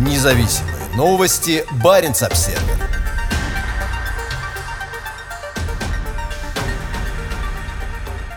[0.00, 1.62] Независимые новости.
[1.84, 2.58] Барин обсерва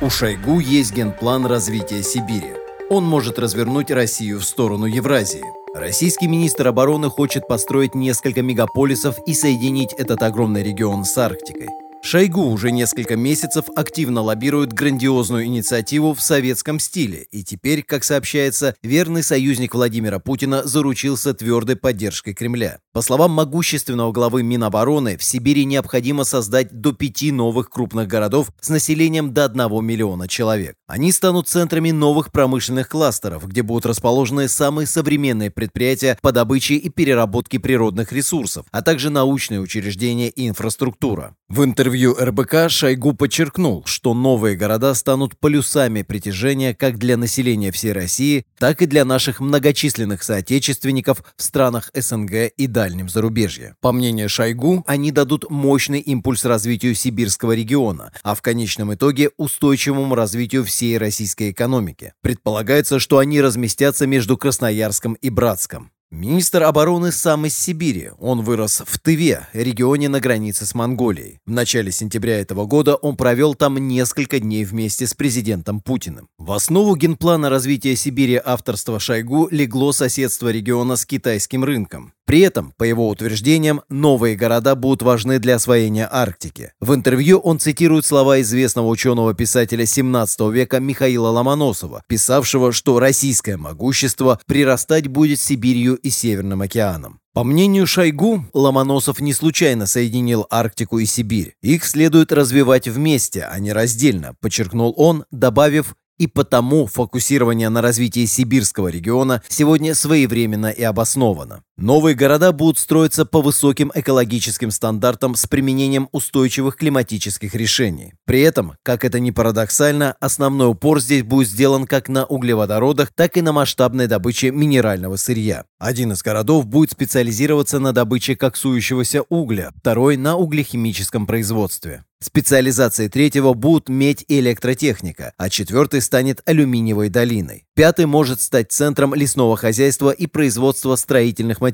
[0.00, 2.54] У Шойгу есть генплан развития Сибири.
[2.90, 5.44] Он может развернуть Россию в сторону Евразии.
[5.72, 11.68] Российский министр обороны хочет построить несколько мегаполисов и соединить этот огромный регион с Арктикой.
[12.04, 18.74] Шойгу уже несколько месяцев активно лоббирует грандиозную инициативу в советском стиле, и теперь, как сообщается,
[18.82, 22.80] верный союзник Владимира Путина заручился твердой поддержкой Кремля.
[22.92, 28.68] По словам могущественного главы Минобороны, в Сибири необходимо создать до пяти новых крупных городов с
[28.68, 30.74] населением до 1 миллиона человек.
[30.88, 36.88] Они станут центрами новых промышленных кластеров, где будут расположены самые современные предприятия по добыче и
[36.90, 41.36] переработке природных ресурсов, а также научные учреждения и инфраструктура.
[41.52, 47.92] В интервью РБК Шойгу подчеркнул, что новые города станут полюсами притяжения как для населения всей
[47.92, 53.76] России, так и для наших многочисленных соотечественников в странах СНГ и дальнем зарубежье.
[53.82, 60.14] По мнению Шойгу, они дадут мощный импульс развитию сибирского региона, а в конечном итоге устойчивому
[60.14, 62.14] развитию всей российской экономики.
[62.22, 65.92] Предполагается, что они разместятся между Красноярском и Братском.
[66.12, 68.10] Министр обороны сам из Сибири.
[68.18, 71.40] Он вырос в Тыве, регионе на границе с Монголией.
[71.46, 76.28] В начале сентября этого года он провел там несколько дней вместе с президентом Путиным.
[76.36, 82.12] В основу генплана развития Сибири авторства Шойгу легло соседство региона с китайским рынком.
[82.32, 86.72] При этом, по его утверждениям, новые города будут важны для освоения Арктики.
[86.80, 94.40] В интервью он цитирует слова известного ученого-писателя 17 века Михаила Ломоносова, писавшего, что российское могущество
[94.46, 97.20] прирастать будет Сибирью и Северным океаном.
[97.34, 101.56] По мнению Шойгу, Ломоносов не случайно соединил Арктику и Сибирь.
[101.60, 108.26] Их следует развивать вместе, а не раздельно, подчеркнул он, добавив, и потому фокусирование на развитии
[108.26, 111.64] сибирского региона сегодня своевременно и обосновано.
[111.78, 118.12] Новые города будут строиться по высоким экологическим стандартам с применением устойчивых климатических решений.
[118.26, 123.38] При этом, как это ни парадоксально, основной упор здесь будет сделан как на углеводородах, так
[123.38, 125.64] и на масштабной добыче минерального сырья.
[125.78, 132.04] Один из городов будет специализироваться на добыче коксующегося угля, второй– на углехимическом производстве.
[132.22, 137.64] Специализацией третьего будут медь и электротехника, а четвертый станет алюминиевой долиной.
[137.74, 141.71] Пятый может стать центром лесного хозяйства и производства строительных материалов,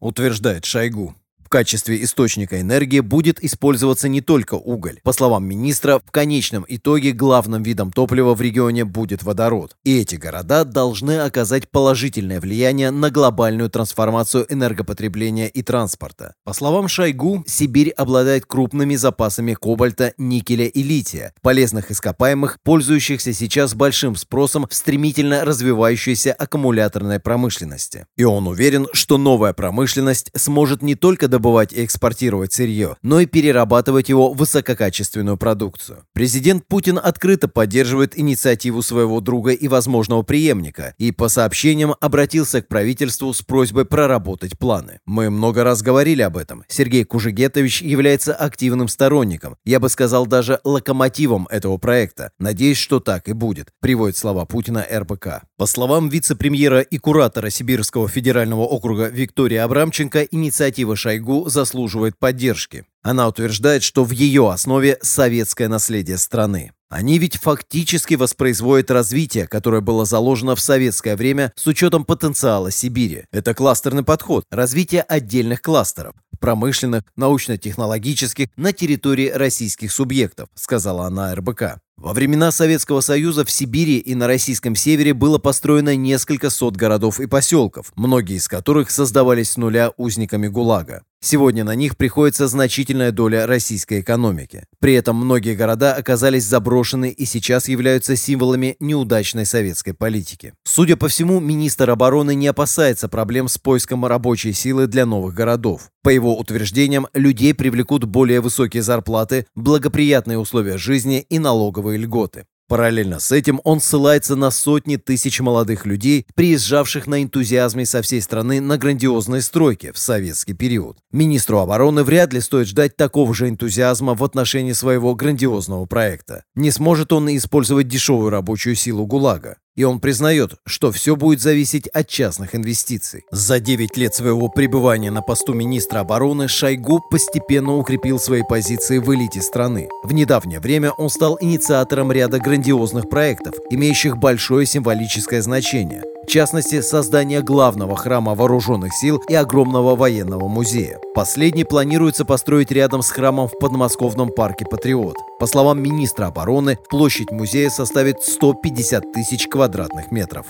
[0.00, 1.14] утверждает Шойгу.
[1.56, 5.00] Качестве источника энергии будет использоваться не только уголь.
[5.02, 9.74] По словам министра, в конечном итоге главным видом топлива в регионе будет водород.
[9.82, 16.34] И эти города должны оказать положительное влияние на глобальную трансформацию энергопотребления и транспорта.
[16.44, 23.72] По словам Шойгу, Сибирь обладает крупными запасами кобальта, никеля и лития, полезных ископаемых, пользующихся сейчас
[23.72, 28.06] большим спросом в стремительно развивающейся аккумуляторной промышленности.
[28.14, 33.26] И он уверен, что новая промышленность сможет не только добывать и экспортировать сырье, но и
[33.26, 36.04] перерабатывать его в высококачественную продукцию.
[36.12, 42.68] Президент Путин открыто поддерживает инициативу своего друга и возможного преемника и, по сообщениям, обратился к
[42.68, 44.98] правительству с просьбой проработать планы.
[45.06, 46.64] Мы много раз говорили об этом.
[46.66, 52.30] Сергей Кужегетович является активным сторонником, я бы сказал даже локомотивом этого проекта.
[52.40, 55.42] Надеюсь, что так и будет, приводит слова Путина РБК.
[55.56, 62.84] По словам вице-премьера и куратора Сибирского федерального округа Виктории Абрамченко, инициатива Шойгу Шойгу заслуживает поддержки.
[63.02, 66.72] Она утверждает, что в ее основе советское наследие страны.
[66.88, 73.24] Они ведь фактически воспроизводят развитие, которое было заложено в советское время с учетом потенциала Сибири.
[73.32, 81.80] Это кластерный подход, развитие отдельных кластеров промышленных, научно-технологических на территории российских субъектов, сказала она РБК.
[81.98, 87.20] Во времена Советского Союза в Сибири и на российском севере было построено несколько сот городов
[87.20, 91.04] и поселков, многие из которых создавались с нуля узниками ГУЛАГа.
[91.20, 94.64] Сегодня на них приходится значительная доля российской экономики.
[94.78, 100.52] При этом многие города оказались заброшены и сейчас являются символами неудачной советской политики.
[100.64, 105.90] Судя по всему, министр обороны не опасается проблем с поиском рабочей силы для новых городов.
[106.02, 111.40] По его утверждениям, людей привлекут более высокие зарплаты, благоприятные условия жизни и
[111.86, 112.44] налоговые льготы.
[112.68, 118.20] Параллельно с этим он ссылается на сотни тысяч молодых людей, приезжавших на энтузиазме со всей
[118.20, 120.98] страны на грандиозные стройки в советский период.
[121.12, 126.42] Министру обороны вряд ли стоит ждать такого же энтузиазма в отношении своего грандиозного проекта.
[126.56, 129.58] Не сможет он использовать дешевую рабочую силу ГУЛАГа.
[129.76, 133.24] И он признает, что все будет зависеть от частных инвестиций.
[133.30, 139.14] За 9 лет своего пребывания на посту министра обороны Шойгу постепенно укрепил свои позиции в
[139.14, 139.88] элите страны.
[140.02, 146.02] В недавнее время он стал инициатором ряда грандиозных проектов, имеющих большое символическое значение.
[146.26, 150.98] В частности, создание главного храма вооруженных сил и огромного военного музея.
[151.14, 155.14] Последний планируется построить рядом с храмом в подмосковном парке «Патриот».
[155.38, 160.46] По словам министра обороны, площадь музея составит 150 тысяч квадратных метров.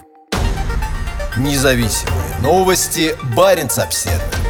[1.36, 3.14] Независимые новости.
[3.36, 4.45] Барин обседный.